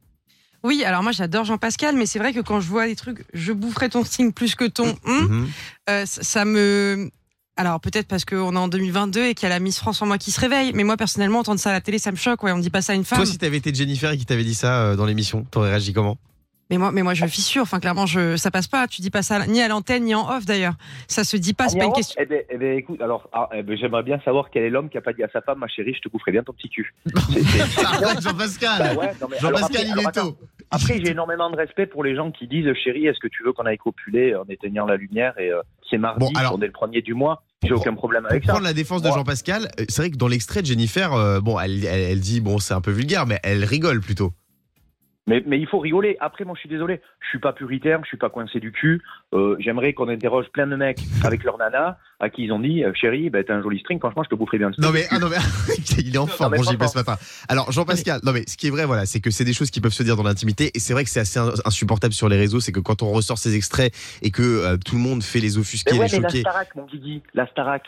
Oui, 0.64 0.84
alors 0.86 1.04
moi 1.04 1.12
j'adore 1.12 1.44
Jean-Pascal, 1.46 1.96
mais 1.96 2.06
c'est 2.06 2.20
vrai 2.20 2.34
que 2.34 2.40
quand 2.40 2.60
je 2.62 2.68
vois 2.68 2.88
des 2.88 2.96
trucs, 2.96 3.26
je 3.34 3.52
boufferai 3.52 3.90
ton 3.90 4.04
signe 4.06 4.32
plus 4.32 4.56
que 4.56 4.66
ton 4.66 4.96
hum, 5.06 5.28
Mhm. 5.28 5.48
euh, 5.90 6.04
ça, 6.06 6.46
me. 6.46 7.10
Alors 7.58 7.80
peut-être 7.80 8.08
parce 8.08 8.26
qu'on 8.26 8.54
est 8.56 8.58
en 8.60 8.68
2022 8.68 9.26
et 9.26 9.34
qu'il 9.36 9.44
y 9.48 9.52
a 9.52 9.54
la 9.54 9.60
Miss 9.60 9.78
France 9.78 10.02
en 10.02 10.06
moi 10.08 10.18
qui 10.18 10.32
se 10.32 10.40
réveille, 10.40 10.72
mais 10.74 10.84
moi 10.84 10.98
personnellement 10.98 11.40
entendre 11.40 11.60
ça 11.60 11.70
à 11.70 11.74
la 11.74 11.82
télé 11.82 12.00
ça 12.00 12.12
me 12.12 12.16
choque. 12.18 12.42
Ouais, 12.44 12.52
on 12.52 12.58
dit 12.60 12.70
pas 12.72 12.82
ça 12.82 12.94
à 12.94 12.96
une 12.96 13.04
femme. 13.06 13.18
Toi, 13.20 13.26
si 13.26 13.38
t'avais 13.38 13.58
été 13.58 13.74
Jennifer 13.74 14.10
et 14.12 14.18
qui 14.18 14.26
t'avait 14.26 14.44
dit 14.44 14.56
ça 14.56 14.82
euh, 14.82 14.96
dans 14.96 15.06
l'émission, 15.06 15.46
t'aurais 15.52 15.70
réagi 15.70 15.94
comment? 15.94 16.18
Mais 16.70 16.78
moi, 16.80 16.92
mais 16.92 17.04
moi 17.04 17.14
je 17.14 17.26
fissure. 17.28 17.62
Enfin 17.62 17.80
clairement, 17.80 18.08
je, 18.08 18.38
ça 18.38 18.50
passe 18.50 18.68
pas. 18.68 18.88
Tu 18.88 19.02
dis 19.02 19.12
pas 19.12 19.22
ça 19.22 19.46
ni 19.46 19.62
à 19.62 19.68
l'antenne 19.68 20.06
ni 20.06 20.16
en 20.16 20.28
off 20.36 20.46
d'ailleurs. 20.46 20.74
Ça 21.08 21.24
se 21.24 21.38
dit 21.38 21.54
pas. 21.54 21.68
C'est 21.70 21.78
pas 21.78 21.86
une 21.86 21.94
question. 21.94 22.16
Eh 22.20 22.26
ben, 22.26 22.42
eh 22.50 22.58
ben, 22.58 22.78
écoute, 22.78 23.00
alors, 23.02 23.30
ah, 23.34 23.50
eh 23.54 23.62
ben, 23.62 23.78
j'aimerais 23.78 24.02
bien 24.02 24.20
savoir 24.26 24.50
quel 24.52 24.64
est 24.64 24.70
l'homme 24.72 24.90
qui 24.90 24.98
a 24.98 25.02
pas 25.02 25.14
dit 25.14 25.22
à 25.24 25.30
sa 25.32 25.42
femme, 25.42 25.60
ma 25.60 25.68
chérie, 25.68 25.94
je 25.94 26.00
te 26.00 26.10
boufferai 26.10 26.32
bien 26.32 26.42
ton 26.42 26.54
petit 26.54 26.70
cul. 26.70 26.92
Arrête, 27.86 28.02
Bah 28.02 28.22
Jean-Pascal 28.22 28.98
ouais, 28.98 29.12
Jean-Pascal, 29.40 29.86
il 29.96 30.00
est 30.08 30.12
tôt. 30.12 30.38
Après, 30.74 31.00
j'ai 31.00 31.12
énormément 31.12 31.50
de 31.50 31.56
respect 31.56 31.86
pour 31.86 32.04
les 32.04 32.16
gens 32.16 32.32
qui 32.32 32.48
disent 32.48 32.72
Chérie, 32.74 33.08
est-ce 33.08 33.20
que 33.20 33.28
tu 33.28 33.44
veux 33.44 33.54
qu'on 33.54 33.66
aille 33.66 33.78
copuler 33.78 34.36
en 34.36 34.44
éteignant 34.50 34.86
la 34.86 34.98
lumière 34.98 35.38
Et 35.40 35.52
euh, 35.52 35.62
c'est 35.90 35.98
mardi, 35.98 36.20
Bon, 36.20 36.32
alors- 36.40 36.56
on 36.58 36.62
est 36.62 36.66
le 36.68 36.72
premier 36.72 37.02
du 37.02 37.14
mois. 37.14 37.44
J'ai 37.64 37.72
aucun 37.74 37.94
problème 37.94 38.26
avec 38.26 38.44
ça. 38.44 38.52
prendre 38.54 38.66
la 38.66 38.74
défense 38.74 39.02
de 39.02 39.08
Moi- 39.08 39.18
Jean-Pascal, 39.18 39.70
euh, 39.80 39.86
c'est 39.88 40.02
vrai 40.02 40.12
que 40.12 40.18
dans 40.18 40.28
l'extrait 40.28 40.62
de 40.62 40.66
Jennifer, 40.68 41.14
euh, 41.14 41.40
bon, 41.40 41.58
elle, 41.60 41.86
elle, 41.86 42.02
elle 42.02 42.20
dit 42.20 42.42
bon, 42.42 42.60
c'est 42.60 42.74
un 42.74 42.82
peu 42.82 42.92
vulgaire, 42.92 43.26
mais 43.26 43.40
elle 43.44 43.64
rigole 43.64 44.02
plutôt. 44.02 44.34
Mais, 45.26 45.42
mais 45.48 45.58
il 45.58 45.68
faut 45.68 45.80
rigoler. 45.80 46.18
Après, 46.20 46.44
moi, 46.44 46.54
je 46.56 46.60
suis 46.60 46.70
désolé. 46.70 47.00
Je 47.22 47.28
suis 47.30 47.40
pas 47.40 47.54
puritaire, 47.54 48.00
je 48.04 48.08
suis 48.10 48.18
pas 48.18 48.30
coincé 48.30 48.60
du 48.60 48.74
cul. 48.74 49.02
Euh, 49.34 49.56
J'aimerais 49.60 49.94
qu'on 49.94 50.10
interroge 50.10 50.48
plein 50.52 50.68
de 50.68 50.76
mecs 50.76 51.00
avec 51.24 51.44
leur 51.46 51.58
nana 51.58 51.98
à 52.20 52.30
qui 52.30 52.44
ils 52.44 52.52
ont 52.52 52.60
dit 52.60 52.84
euh, 52.84 52.92
Chérie, 52.94 53.30
ben, 53.30 53.42
t'as 53.44 53.56
un 53.56 53.62
joli 53.62 53.80
string, 53.80 54.00
franchement, 54.00 54.24
je 54.24 54.30
te 54.30 54.36
boufferai 54.36 54.58
bien 54.58 54.70
le 54.70 54.82
Non 54.82 54.92
mais, 54.92 55.06
ah 55.12 55.20
non 55.20 55.30
mais 55.30 55.38
il 55.98 56.14
est 56.14 56.18
en 56.18 56.28
forme, 56.28 56.56
bon 56.58 56.64
j'y 56.64 56.76
passe 56.78 56.96
matin. 56.96 57.16
Alors 57.50 57.72
Jean-Pascal, 57.72 58.20
non 58.24 58.32
mais 58.34 58.44
ce 58.48 58.56
qui 58.58 58.68
est 58.68 58.70
vrai 58.70 58.86
voilà, 58.86 59.06
c'est 59.06 59.20
que 59.22 59.30
c'est 59.32 59.44
des 59.46 59.54
choses 59.54 59.72
qui 59.72 59.82
peuvent 59.82 59.92
se 59.94 60.04
dire 60.04 60.16
dans 60.16 60.24
l'intimité 60.24 60.72
et 60.74 60.80
c'est 60.80 60.94
vrai 60.94 61.04
que 61.04 61.10
c'est 61.10 61.20
assez 61.22 61.40
in- 61.40 61.52
insupportable 61.66 62.14
sur 62.14 62.30
les 62.30 62.38
réseaux, 62.38 62.60
c'est 62.62 62.72
que 62.72 62.80
quand 62.80 63.02
on 63.02 63.12
ressort 63.12 63.38
ces 63.38 63.56
extraits 63.56 63.94
et 64.22 64.32
que 64.32 64.42
euh, 64.42 64.78
tout 64.78 64.96
le 64.96 65.02
monde 65.02 65.22
fait 65.24 65.40
les 65.40 65.58
offusqués, 65.58 65.94
Mais 65.96 66.00
ouais, 66.02 66.08
les 66.08 66.18
mais 66.18 66.24
la 66.24 66.30
choqués. 66.30 66.40
Starac, 66.42 66.76
mon 66.76 66.86
Guigui, 66.86 67.22
la 67.34 67.48
Starac, 67.48 67.84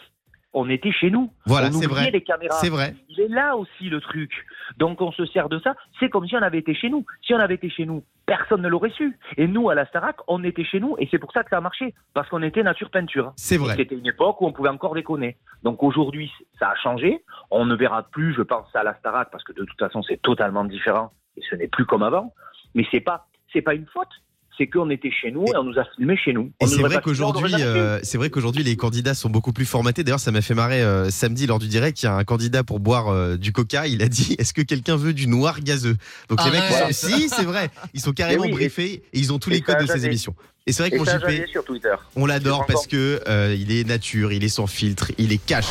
on 0.54 0.70
était 0.70 0.92
chez 0.92 1.10
nous. 1.12 1.32
Voilà, 1.46 1.70
on 1.74 1.80
c'est 1.80 1.88
vrai. 1.88 2.12
les 2.12 2.22
caméras. 2.24 2.58
C'est 2.62 2.70
vrai. 2.70 2.96
Il 3.10 3.20
est 3.22 3.28
là 3.30 3.56
aussi 3.56 3.90
le 3.90 4.00
truc. 4.02 4.32
Donc 4.78 5.02
on 5.02 5.12
se 5.12 5.26
sert 5.28 5.50
de 5.50 5.60
ça. 5.60 5.76
C'est 6.00 6.10
comme 6.10 6.28
si 6.28 6.36
on 6.36 6.42
avait 6.42 6.60
été 6.60 6.74
chez 6.74 6.90
nous. 6.90 7.06
Si 7.22 7.34
on 7.34 7.40
avait 7.40 7.56
été 7.56 7.70
chez 7.70 7.86
nous, 7.86 8.04
personne 8.26 8.62
ne 8.62 8.68
l'aurait 8.68 8.92
su. 8.92 9.18
Et 9.38 9.48
nous, 9.48 9.70
à 9.70 9.76
la 9.76 9.86
Starac, 9.86 10.18
on 10.28 10.44
était 10.44 10.64
chez 10.64 10.80
nous 10.80 10.96
et 11.00 11.08
c'est 11.12 11.20
pour 11.20 11.32
ça 11.32 11.44
que 11.44 11.50
ça 11.50 11.58
a 11.58 11.62
marché. 11.62 11.94
Parce 12.14 12.30
qu'on 12.30 12.42
était 12.42 12.64
nature 12.64 12.90
peinture. 12.90 13.34
C'est 13.36 13.58
vrai. 13.58 13.76
C'était 13.76 13.96
une 13.96 14.08
époque 14.08 14.42
où 14.42 14.48
on 14.48 14.54
pouvait 14.54 14.70
encore 14.70 14.96
déconner. 14.96 15.38
Donc 15.64 15.84
aujourd'hui, 15.84 16.32
ça 16.60 16.70
a 16.70 16.76
changé. 16.76 17.24
On 17.52 17.66
ne 17.66 17.76
verra 17.76 18.04
plus, 18.04 18.34
je 18.34 18.42
pense, 18.42 18.68
à 18.76 18.84
la 18.84 18.96
Starac 18.96 19.30
parce 19.32 19.44
que 19.44 19.54
de 19.54 19.64
toute 19.64 19.80
façon, 19.80 20.02
c'est 20.04 20.22
totalement 20.22 20.64
différent 20.64 21.12
et 21.38 21.42
ce 21.50 21.56
n'est 21.56 21.68
plus 21.68 21.86
comme 21.86 22.04
avant. 22.04 22.34
Mais 22.74 22.86
c'est 22.92 23.00
pas, 23.00 23.28
c'est 23.52 23.62
pas 23.62 23.74
une 23.74 23.86
faute. 23.88 24.10
C'est 24.58 24.68
qu'on 24.68 24.90
était 24.90 25.12
chez 25.12 25.32
nous 25.32 25.46
et 25.46 25.58
on 25.58 25.64
nous 25.64 25.78
a 25.78 25.84
filmé 25.96 26.16
chez 26.18 26.32
nous. 26.34 26.52
Et 26.62 26.68
c'est 26.68 26.82
vrai 26.82 27.00
qu'aujourd'hui, 27.04 27.54
euh, 27.60 28.00
c'est 28.04 28.18
vrai 28.18 28.30
qu'aujourd'hui 28.30 28.64
les 28.64 28.76
candidats 28.76 29.14
sont 29.14 29.30
beaucoup 29.30 29.52
plus 29.54 29.66
formatés. 29.66 30.04
D'ailleurs, 30.04 30.20
ça 30.20 30.32
m'a 30.32 30.42
fait 30.42 30.54
marrer 30.54 30.82
euh, 30.82 31.10
samedi 31.10 31.46
lors 31.48 31.60
du 31.60 31.68
direct. 31.68 32.02
Il 32.02 32.06
y 32.06 32.10
a 32.10 32.16
un 32.16 32.24
candidat 32.24 32.64
pour 32.64 32.80
boire 32.80 33.10
euh, 33.10 33.38
du 33.38 33.52
Coca. 33.52 33.88
Il 33.88 34.02
a 34.02 34.08
dit 34.08 34.36
Est-ce 34.40 34.54
que 34.54 34.62
quelqu'un 34.62 34.96
veut 34.96 35.14
du 35.14 35.28
noir 35.28 35.62
gazeux? 35.62 35.98
Donc 36.30 36.44
les 36.46 36.52
mecs, 36.52 36.64
sont- 36.64 37.08
si 37.10 37.30
c'est 37.30 37.44
vrai, 37.44 37.70
ils 37.94 38.02
sont 38.02 38.14
carrément 38.14 38.44
oui, 38.44 38.52
briefés 38.52 39.04
et 39.14 39.20
ils 39.20 39.34
ont 39.34 39.40
tous 39.40 39.50
les 39.50 39.62
codes 39.62 39.82
de 39.82 39.86
ces 39.88 40.06
émissions. 40.06 40.36
Et 40.68 40.72
c'est 40.72 40.82
vrai 40.82 40.90
que 40.90 40.96
Et 40.96 41.00
mon 41.00 41.06
ça 41.06 41.16
a 41.16 41.20
JP, 41.20 41.26
jasé 41.30 41.46
sur 41.48 41.64
Twitter. 41.64 41.94
On 42.16 42.26
l'adore 42.26 42.66
parce 42.66 42.88
que 42.88 43.22
euh, 43.28 43.56
il 43.60 43.72
est 43.72 43.84
nature, 43.88 44.32
il 44.32 44.44
est 44.44 44.50
sans 44.50 44.66
filtre, 44.68 45.12
il 45.20 45.32
est 45.32 45.38
cash. 45.46 45.68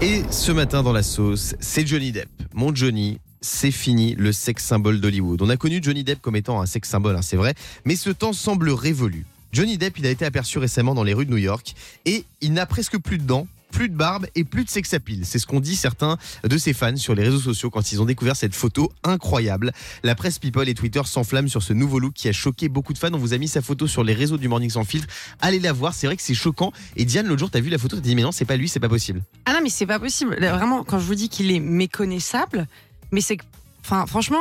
Et 0.00 0.22
ce 0.30 0.52
matin 0.52 0.82
dans 0.82 0.92
la 0.92 1.02
sauce, 1.02 1.54
c'est 1.60 1.86
Johnny 1.86 2.12
Depp. 2.12 2.28
Mon 2.54 2.74
Johnny, 2.74 3.18
c'est 3.42 3.70
fini 3.70 4.14
le 4.14 4.32
sexe 4.32 4.64
symbole 4.64 5.00
d'Hollywood. 5.00 5.42
On 5.42 5.50
a 5.50 5.56
connu 5.56 5.80
Johnny 5.82 6.04
Depp 6.04 6.22
comme 6.22 6.36
étant 6.36 6.60
un 6.62 6.66
sexe 6.66 6.88
symbole, 6.88 7.16
hein, 7.16 7.22
c'est 7.22 7.36
vrai, 7.36 7.54
mais 7.84 7.96
ce 7.96 8.10
temps 8.10 8.32
semble 8.32 8.70
révolu. 8.70 9.26
Johnny 9.52 9.76
Depp, 9.76 9.98
il 9.98 10.06
a 10.06 10.10
été 10.10 10.24
aperçu 10.24 10.58
récemment 10.58 10.94
dans 10.94 11.04
les 11.04 11.12
rues 11.12 11.26
de 11.26 11.30
New 11.30 11.36
York 11.36 11.74
et 12.06 12.24
il 12.40 12.54
n'a 12.54 12.64
presque 12.64 12.98
plus 12.98 13.18
de 13.18 13.24
dents. 13.24 13.46
Plus 13.70 13.88
de 13.88 13.96
barbe 13.96 14.26
et 14.34 14.44
plus 14.44 14.64
de 14.64 14.68
sex 14.68 14.92
appeal. 14.92 15.24
C'est 15.24 15.38
ce 15.38 15.46
qu'ont 15.46 15.58
dit 15.58 15.76
certains 15.76 16.18
de 16.44 16.58
ses 16.58 16.74
fans 16.74 16.94
sur 16.96 17.14
les 17.14 17.22
réseaux 17.22 17.40
sociaux 17.40 17.70
quand 17.70 17.90
ils 17.90 18.02
ont 18.02 18.04
découvert 18.04 18.36
cette 18.36 18.54
photo 18.54 18.92
incroyable. 19.02 19.72
La 20.02 20.14
presse 20.14 20.38
People 20.38 20.68
et 20.68 20.74
Twitter 20.74 21.00
s'enflamment 21.06 21.48
sur 21.48 21.62
ce 21.62 21.72
nouveau 21.72 21.98
look 21.98 22.12
qui 22.12 22.28
a 22.28 22.32
choqué 22.32 22.68
beaucoup 22.68 22.92
de 22.92 22.98
fans. 22.98 23.08
On 23.14 23.16
vous 23.16 23.32
a 23.32 23.38
mis 23.38 23.48
sa 23.48 23.62
photo 23.62 23.86
sur 23.86 24.04
les 24.04 24.12
réseaux 24.12 24.36
du 24.36 24.46
Morning 24.46 24.68
Sans 24.68 24.84
Filtre. 24.84 25.08
Allez 25.40 25.58
la 25.58 25.72
voir, 25.72 25.94
c'est 25.94 26.06
vrai 26.06 26.18
que 26.18 26.22
c'est 26.22 26.34
choquant. 26.34 26.70
Et 26.96 27.06
Diane, 27.06 27.26
l'autre 27.26 27.38
jour, 27.38 27.50
t'as 27.50 27.60
vu 27.60 27.70
la 27.70 27.78
photo, 27.78 27.96
t'as 27.96 28.02
dit 28.02 28.14
mais 28.14 28.20
non, 28.20 28.30
c'est 28.30 28.44
pas 28.44 28.56
lui, 28.56 28.68
c'est 28.68 28.78
pas 28.78 28.90
possible. 28.90 29.22
Ah 29.46 29.54
non, 29.54 29.60
mais 29.62 29.70
c'est 29.70 29.86
pas 29.86 29.98
possible. 29.98 30.36
Vraiment, 30.38 30.84
quand 30.84 30.98
je 30.98 31.06
vous 31.06 31.14
dis 31.14 31.30
qu'il 31.30 31.50
est 31.50 31.60
méconnaissable, 31.60 32.68
mais 33.12 33.20
c'est 33.20 33.36
que. 33.36 33.44
Enfin, 33.84 34.06
franchement, 34.06 34.38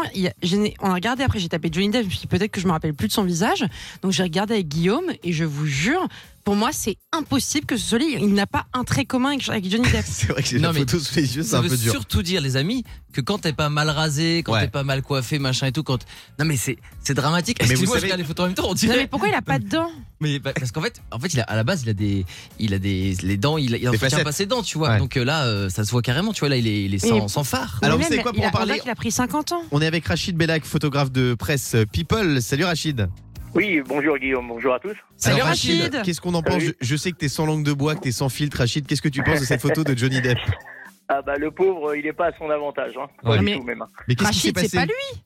on 0.81 0.89
a 0.91 0.93
regardé 0.93 1.23
après, 1.23 1.39
j'ai 1.39 1.49
tapé 1.49 1.69
Johnny 1.71 1.89
Depp, 1.89 2.07
je 2.07 2.27
peut-être 2.27 2.51
que 2.51 2.61
je 2.61 2.67
me 2.67 2.71
rappelle 2.71 2.93
plus 2.93 3.07
de 3.07 3.11
son 3.11 3.23
visage. 3.23 3.65
Donc 4.03 4.11
j'ai 4.11 4.21
regardé 4.21 4.53
avec 4.53 4.67
Guillaume 4.67 5.11
et 5.23 5.33
je 5.33 5.43
vous 5.43 5.65
jure, 5.65 6.07
pour 6.43 6.55
moi, 6.55 6.69
c'est 6.73 6.97
impossible 7.11 7.65
que 7.65 7.77
ce 7.77 7.85
soit 7.89 7.99
lui. 7.99 8.15
Il 8.19 8.33
n'a 8.33 8.47
pas 8.47 8.65
un 8.73 8.83
trait 8.83 9.05
commun 9.05 9.29
avec, 9.47 9.69
Johnny 9.69 9.89
Depp. 9.91 10.05
C'est 10.07 10.27
vrai 10.27 10.41
que 10.43 10.47
j'ai 10.49 10.57
Non, 10.59 10.69
la 10.69 10.73
mais 10.73 10.79
photo 10.81 10.99
sous 10.99 11.15
les 11.15 11.35
yeux, 11.35 11.43
c'est 11.43 11.49
Ça 11.49 11.59
un 11.59 11.61
veut 11.61 11.69
peu 11.69 11.77
dur. 11.77 11.91
surtout 11.91 12.21
dire, 12.23 12.41
les 12.41 12.57
amis, 12.57 12.83
que 13.13 13.21
quand 13.21 13.39
t'es 13.39 13.53
pas 13.53 13.69
mal 13.69 13.89
rasé, 13.89 14.39
quand 14.43 14.53
Ouais. 14.53 14.61
t'es 14.61 14.67
pas 14.69 14.83
mal 14.83 15.01
coiffé, 15.01 15.39
machin 15.39 15.67
et 15.67 15.71
tout, 15.71 15.83
quand. 15.83 16.05
Non, 16.39 16.45
mais 16.45 16.57
c'est 16.57 16.77
c'est 17.03 17.13
dramatique. 17.13 17.57
Mais 17.67 17.75
vous 17.75 17.85
savez- 17.85 18.01
regarde 18.03 18.19
les 18.19 18.25
photos 18.25 18.43
en 18.43 18.47
même 18.47 18.55
temps, 18.55 18.69
on 18.69 18.73
Non, 18.73 18.93
mais 18.95 19.07
pourquoi 19.07 19.27
il 19.29 19.33
a 19.35 19.41
pas 19.41 19.59
de 19.59 19.67
dents 19.67 19.89
Mais 20.19 20.39
bah, 20.39 20.53
parce 20.53 20.71
qu'en 20.71 20.81
fait, 20.81 21.01
en 21.11 21.19
fait, 21.19 21.33
il 21.33 21.39
a, 21.39 21.43
à 21.43 21.55
la 21.55 21.63
base, 21.63 21.83
il 21.83 21.89
a 21.89 21.93
des, 21.93 22.25
il 22.59 22.73
a 22.73 22.79
des, 22.79 23.15
les 23.23 23.37
dents, 23.37 23.57
il, 23.57 23.71
il 23.75 23.87
entretient 23.87 24.09
facettes. 24.09 24.23
pas 24.23 24.31
ses 24.31 24.45
dents, 24.45 24.63
tu 24.63 24.77
vois. 24.77 24.91
Ouais. 24.91 24.97
Donc 24.99 25.17
euh, 25.17 25.23
là, 25.25 25.45
euh, 25.45 25.69
ça 25.69 25.83
se 25.83 25.91
voit 25.91 26.01
carrément, 26.01 26.33
tu 26.33 26.39
vois. 26.41 26.49
Là, 26.49 26.57
il 26.57 26.67
est, 26.67 26.83
il 26.85 26.93
est 26.95 26.99
sans, 26.99 27.27
sans 27.27 27.43
phare. 27.43 27.79
Alors, 27.81 27.97
vous 27.97 28.03
savez 28.03 28.19
quoi, 28.21 28.31
il 28.33 28.37
pour 28.37 28.45
a- 28.45 28.47
en 28.47 28.51
parler- 28.51 28.79
qu'il 28.79 28.89
a 28.89 28.95
pris 28.95 29.11
50 29.11 29.51
ans. 29.51 29.61
On 29.71 29.81
est 29.81 29.87
avec 29.87 30.05
Rachid 30.07 30.35
Bellac, 30.35 30.65
photographe 30.65 31.11
de 31.11 31.33
presse 31.33 31.75
People. 31.91 32.41
Salut 32.41 32.63
Rachid. 32.65 33.09
Oui, 33.53 33.81
bonjour 33.85 34.17
Guillaume, 34.17 34.47
bonjour 34.47 34.73
à 34.73 34.79
tous. 34.79 34.95
Salut 35.17 35.35
Alors, 35.37 35.47
Rachid. 35.47 36.01
Qu'est-ce 36.03 36.21
qu'on 36.21 36.33
en 36.33 36.41
pense 36.41 36.63
je, 36.79 36.95
sais 36.95 37.11
que 37.11 37.17
t'es 37.17 37.27
sans 37.27 37.45
langue 37.45 37.63
de 37.63 37.73
bois, 37.73 37.95
que 37.95 38.01
t'es 38.01 38.11
sans 38.11 38.29
filtre. 38.29 38.57
Rachid, 38.59 38.87
qu'est-ce 38.87 39.01
que 39.01 39.09
tu 39.09 39.23
penses 39.23 39.41
de 39.41 39.45
cette 39.45 39.61
photo 39.61 39.83
de 39.83 39.97
Johnny 39.97 40.21
Depp 40.21 40.37
Ah 41.09 41.21
bah 41.21 41.37
le 41.37 41.51
pauvre, 41.51 41.93
il 41.95 42.05
est 42.07 42.13
pas 42.13 42.27
à 42.27 42.31
son 42.37 42.49
avantage, 42.49 42.93
hein. 42.97 43.07
Pas 43.21 43.31
Ouais. 43.31 43.39
du 43.39 43.45
Mais- 43.45 43.55
tout 43.57 43.63
même. 43.63 43.83
Mais 44.07 44.15
qu'est-ce 44.15 44.31
qui 44.31 44.37
s'est 44.39 44.47
Rachid, 44.49 44.55
passé 44.55 44.67
c'est 44.69 44.77
pas 44.77 44.85
lui. 44.85 45.21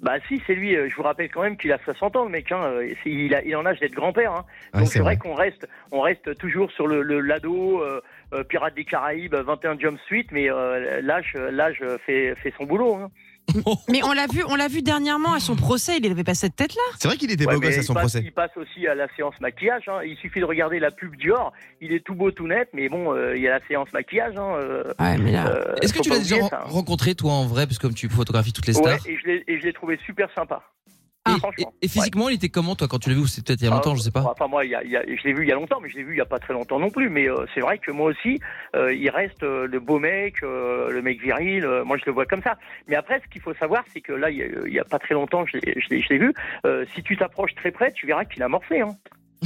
Bah 0.00 0.14
si, 0.26 0.42
c'est 0.46 0.54
lui. 0.54 0.74
euh, 0.74 0.88
Je 0.88 0.96
vous 0.96 1.02
rappelle 1.02 1.30
quand 1.30 1.42
même 1.42 1.56
qu'il 1.58 1.70
a 1.70 1.78
60 1.84 2.16
ans, 2.16 2.24
le 2.24 2.30
mec. 2.30 2.50
Hein. 2.50 2.60
euh, 2.64 2.92
Il, 3.04 3.34
a, 3.34 3.44
il 3.44 3.54
en 3.54 3.66
âge 3.66 3.78
d'être 3.78 3.92
grand-père. 3.92 4.32
Hein. 4.32 4.44
Ah, 4.72 4.78
Donc 4.80 4.88
c'est 4.88 4.98
vrai, 5.00 5.14
vrai. 5.16 5.18
qu'on 5.18 5.34
reste, 5.34 5.68
on 5.92 6.00
reste 6.00 6.36
toujours 6.38 6.72
sur 6.72 6.86
le, 6.86 7.02
le 7.02 7.20
l'ado, 7.20 7.82
euh, 7.82 8.00
Pirates 8.48 8.74
des 8.74 8.84
Caraïbes, 8.84 9.34
21 9.34 9.78
Jump 9.78 10.00
Street, 10.06 10.26
mais 10.32 10.50
euh, 10.50 11.00
l'âge, 11.02 11.34
l'âge 11.52 11.82
fait, 12.06 12.34
fait 12.42 12.52
son 12.58 12.64
boulot. 12.64 12.96
Hein. 12.96 13.10
Mais 13.88 14.02
on 14.04 14.12
l'a 14.12 14.26
vu, 14.26 14.42
on 14.48 14.54
l'a 14.54 14.68
vu 14.68 14.82
dernièrement 14.82 15.32
à 15.34 15.40
son 15.40 15.56
procès. 15.56 15.98
Il 15.98 16.10
avait 16.10 16.24
pas 16.24 16.34
cette 16.34 16.56
tête-là. 16.56 16.82
C'est 16.98 17.08
vrai 17.08 17.16
qu'il 17.16 17.30
était 17.30 17.46
Ouais, 17.46 17.54
beau 17.54 17.60
gosse 17.60 17.78
à 17.78 17.82
son 17.82 17.92
passe, 17.94 18.02
procès. 18.04 18.20
Il 18.24 18.32
passe 18.32 18.56
aussi 18.56 18.86
à 18.86 18.94
la 18.94 19.06
séance 19.16 19.34
maquillage. 19.40 19.84
Hein. 19.88 20.00
Il 20.06 20.16
suffit 20.16 20.40
de 20.40 20.44
regarder 20.44 20.78
la 20.78 20.90
pub 20.90 21.16
Dior. 21.16 21.52
Il 21.80 21.92
est 21.92 22.00
tout 22.04 22.14
beau, 22.14 22.30
tout 22.30 22.46
net, 22.46 22.68
mais 22.72 22.88
bon, 22.88 23.12
euh, 23.14 23.36
il 23.36 23.42
y 23.42 23.48
a 23.48 23.58
la 23.58 23.66
séance 23.66 23.92
maquillage. 23.92 24.36
Hein. 24.36 24.54
euh, 24.56 24.84
Ouais, 24.98 25.18
mais 25.18 25.32
là. 25.32 25.48
euh, 25.48 25.74
Est-ce 25.82 25.92
que 25.92 26.00
tu 26.00 26.08
l'as 26.10 26.18
déjà 26.18 26.40
ça, 26.48 26.60
hein. 26.62 26.64
rencontré, 26.66 27.14
toi, 27.14 27.32
en 27.32 27.46
vrai, 27.46 27.66
parce 27.66 27.78
que 27.78 27.82
comme 27.86 27.94
tu 27.94 28.08
photographies 28.08 28.52
toutes 28.52 28.66
les 28.66 28.76
Ouais, 28.78 28.96
stars 28.98 29.06
l'ai, 29.26 29.44
et 29.48 29.58
je 29.60 29.64
l'ai 29.66 29.72
trouvé 29.72 29.98
super 30.06 30.28
sympa. 30.34 30.62
Et- 31.36 31.38
franchement. 31.38 31.72
et, 31.82 31.88
physiquement, 31.88 32.28
il 32.28 32.34
était 32.36 32.48
comment, 32.48 32.74
toi, 32.76 32.88
quand 32.88 32.98
tu 32.98 33.08
l'as 33.10 33.14
vu 33.16 33.22
Ou 33.22 33.26
c'était 33.26 33.42
peut-être 33.52 33.60
il 33.60 33.64
y 33.64 33.68
a 33.68 33.70
longtemps, 33.70 33.92
Ah, 33.92 33.96
je 33.96 34.02
sais 34.02 34.10
pas. 34.10 34.22
Enfin 34.24 34.46
moi, 34.48 34.64
il 34.64 34.70
y 34.70 34.74
a- 34.74 34.82
il 34.84 34.90
y 34.90 34.96
a- 34.96 35.02
je 35.04 35.22
l'ai 35.24 35.32
vu 35.32 35.42
il 35.44 35.48
y 35.48 35.52
a 35.52 35.54
longtemps, 35.54 35.78
mais 35.82 35.88
je 35.88 35.96
l'ai 35.96 36.02
vu 36.02 36.14
il 36.14 36.18
y 36.18 36.20
a 36.20 36.24
pas 36.26 36.38
très 36.38 36.52
longtemps 36.54 36.78
non 36.78 36.90
plus. 36.90 37.08
Mais 37.08 37.28
euh, 37.28 37.44
c'est 37.54 37.60
vrai 37.60 37.78
que 37.78 37.90
moi 37.90 38.10
aussi, 38.10 38.40
euh, 38.76 38.92
il 38.94 39.08
reste 39.10 39.42
euh, 39.42 39.66
le 39.66 39.80
beau 39.80 39.98
mec, 39.98 40.42
euh, 40.42 40.90
le 40.90 41.02
mec 41.02 41.20
viril. 41.20 41.64
euh, 41.64 41.84
moi, 41.84 41.96
je 41.98 42.04
le 42.06 42.12
vois 42.12 42.26
comme 42.26 42.42
ça. 42.42 42.56
Mais 42.88 42.96
après, 42.96 43.20
ce 43.24 43.28
qu'il 43.30 43.40
faut 43.40 43.54
savoir, 43.54 43.84
c'est 43.92 44.00
que 44.00 44.12
là, 44.12 44.30
il 44.30 44.38
y 44.38 44.42
a, 44.42 44.46
il 44.66 44.72
y 44.72 44.78
a 44.78 44.84
pas 44.84 44.98
très 44.98 45.14
longtemps, 45.14 45.44
je 45.46 45.56
l'ai, 45.58 46.18
vu. 46.18 46.32
euh, 46.66 46.84
si 46.94 47.02
tu 47.02 47.16
t'approches 47.16 47.54
très 47.54 47.70
près, 47.70 47.92
tu 47.92 48.06
verras 48.06 48.24
qu'il 48.24 48.42
a 48.42 48.48
morflé. 48.48 48.80
Hein. 48.80 48.90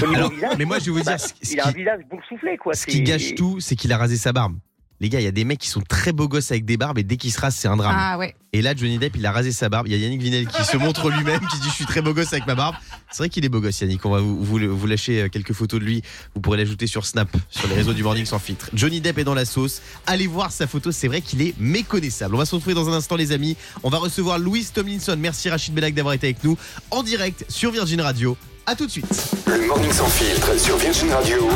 Alors, 0.03 0.31
visage, 0.31 0.53
mais 0.59 0.65
moi, 0.67 0.79
je 0.79 0.87
vais 0.87 0.91
vous 0.91 1.05
bah, 1.05 1.17
dire, 1.17 1.21
ce, 1.21 1.29
ce 1.43 1.53
il 1.55 1.61
a 1.61 1.69
un 1.69 1.71
visage 1.71 2.01
boursouflé, 2.11 2.57
quoi. 2.59 2.75
ce 2.75 2.87
qui 2.87 3.03
gâche 3.03 3.35
tout, 3.35 3.61
c'est 3.61 3.77
qu'il 3.77 3.93
a 3.93 3.97
rasé 3.97 4.17
sa 4.17 4.33
barbe. 4.33 4.57
Les 5.01 5.09
gars, 5.09 5.21
il 5.21 5.25
y 5.25 5.29
a 5.29 5.33
des 5.33 5.45
mecs 5.45 5.59
qui 5.59 5.69
sont 5.69 5.83
très 5.83 6.13
beaux 6.13 6.29
gosses 6.29 6.51
avec 6.51 6.65
des 6.65 6.77
barbes 6.77 6.99
et 6.99 7.03
dès 7.03 7.17
qu'ils 7.17 7.33
se 7.33 7.41
rasent, 7.41 7.57
c'est 7.57 7.69
un 7.69 7.77
drame. 7.77 7.97
Ah 7.99 8.17
ouais. 8.19 8.35
Et 8.53 8.63
là, 8.63 8.75
Johnny 8.75 8.97
Depp, 8.97 9.17
il 9.17 9.27
a 9.27 9.33
rasé 9.33 9.53
sa 9.53 9.69
barbe. 9.69 9.87
Il 9.87 9.93
y 9.93 9.95
a 9.95 9.99
Yannick 9.99 10.23
Vinel 10.23 10.47
qui 10.47 10.65
se 10.65 10.79
montre 10.79 11.11
lui-même, 11.11 11.41
qui 11.41 11.59
dit 11.59 11.69
Je 11.69 11.75
suis 11.75 11.85
très 11.85 12.01
beau 12.01 12.15
gosse 12.15 12.33
avec 12.33 12.47
ma 12.47 12.55
barbe. 12.55 12.75
C'est 13.11 13.19
vrai 13.19 13.29
qu'il 13.29 13.45
est 13.45 13.51
beau 13.51 13.61
gosse, 13.61 13.81
Yannick. 13.83 14.05
On 14.07 14.11
va 14.11 14.21
vous, 14.21 14.43
vous, 14.43 14.59
vous 14.75 14.87
lâcher 14.87 15.23
euh, 15.23 15.29
quelques 15.29 15.53
photos 15.53 15.79
de 15.79 15.85
lui. 15.85 16.03
Vous 16.35 16.41
pourrez 16.41 16.57
l'ajouter 16.57 16.87
sur 16.87 17.05
Snap, 17.05 17.29
sur 17.51 17.69
les 17.69 17.75
réseaux 17.75 17.93
du 17.93 18.03
Morning 18.03 18.25
sans 18.25 18.39
filtre. 18.39 18.71
Johnny 18.73 19.03
Depp 19.03 19.19
est 19.19 19.25
dans 19.25 19.35
la 19.35 19.45
sauce. 19.45 19.83
Allez 20.07 20.27
voir 20.27 20.51
sa 20.51 20.67
photo. 20.67 20.91
C'est 20.91 21.09
vrai 21.09 21.21
qu'il 21.21 21.43
est 21.43 21.55
méconnaissable. 21.59 22.35
On 22.35 22.39
va 22.39 22.47
se 22.47 22.55
retrouver 22.55 22.75
dans 22.75 22.89
un 22.89 22.95
instant, 22.95 23.17
les 23.17 23.33
amis. 23.33 23.59
On 23.83 23.91
va 23.91 23.99
recevoir 23.99 24.39
Louis 24.39 24.67
Tomlinson. 24.73 25.17
Merci 25.19 25.51
Rachid 25.51 25.75
Bellac 25.75 25.93
d'avoir 25.93 26.15
été 26.15 26.29
avec 26.29 26.43
nous 26.43 26.57
en 26.91 27.03
direct 27.03 27.45
sur 27.51 27.71
Virgin 27.71 28.01
Radio. 28.01 28.39
À 28.69 28.75
tout 28.75 28.87
de 28.87 28.91
suite. 28.91 29.07
Le 29.47 29.65
Morning 29.65 29.93
Sans 29.93 30.09
Filtre 30.09 30.59
sur 30.59 30.77
Virgin 30.77 31.13
Radio 31.13 31.49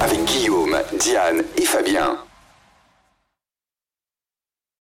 avec 0.00 0.24
Guillaume, 0.24 0.76
Diane 1.00 1.42
et 1.56 1.64
Fabien. 1.64 2.29